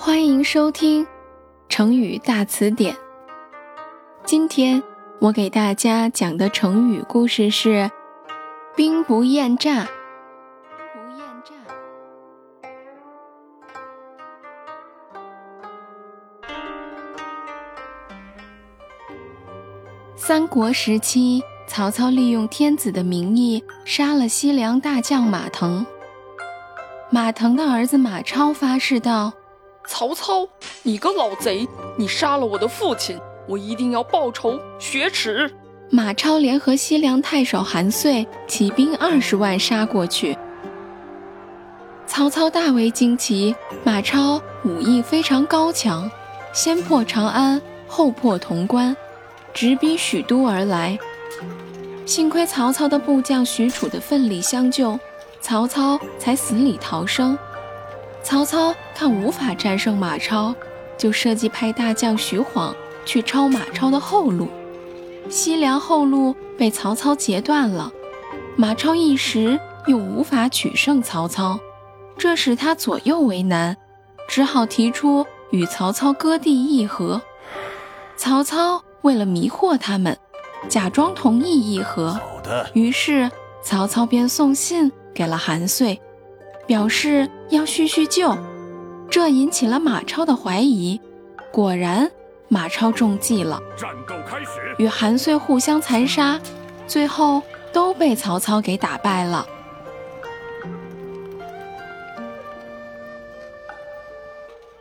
[0.00, 1.04] 欢迎收听
[1.68, 2.96] 成语大词典。
[4.24, 4.80] 今天
[5.18, 7.90] 我给大家讲的成语故事是
[8.76, 9.88] “兵不厌诈”。
[10.94, 11.52] 不厌诈。
[20.14, 25.84] 三国时期，曹操利用天子的名义杀了西凉大将马腾。
[27.10, 29.32] 马腾的儿子马超发誓道
[29.88, 30.46] ：“曹操，
[30.82, 35.50] 你个老贼，你杀了我的父亲，我一定要报仇雪耻。”
[35.90, 40.36] 马超联合西凉太守韩遂，起兵二十万杀过去。
[42.06, 46.08] 曹操大为惊奇，马超武艺非常高强，
[46.52, 48.94] 先破长安，后破潼关，
[49.54, 50.98] 直逼许都而来。
[52.04, 55.00] 幸亏曹操的部将许褚的奋力相救。
[55.40, 57.38] 曹操才死里逃生。
[58.22, 60.54] 曹操看无法战胜马超，
[60.98, 64.48] 就设计派大将徐晃去抄马超的后路。
[65.30, 67.90] 西凉后路被曹操截断了，
[68.56, 71.58] 马超一时又无法取胜曹操，
[72.16, 73.76] 这使他左右为难，
[74.28, 77.20] 只好提出与曹操割地议和。
[78.16, 80.18] 曹操为了迷惑他们，
[80.68, 82.20] 假装同意议和。
[82.74, 83.30] 于是
[83.62, 84.92] 曹操便送信。
[85.14, 86.00] 给了韩遂，
[86.68, 88.36] 表示要叙叙旧，
[89.10, 91.00] 这引起了马超的怀疑。
[91.50, 92.10] 果然，
[92.48, 96.38] 马超中计了，战斗开始，与韩遂互相残杀，
[96.86, 99.46] 最后都被曹操给打败了。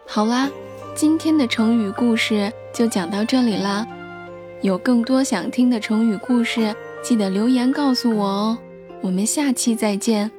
[0.05, 0.49] 好啦，
[0.93, 3.87] 今天的成语故事就讲到这里啦。
[4.61, 8.57] 有更多想听的成语故事，记得留言告诉我哦。
[8.99, 10.29] 我们下期再见。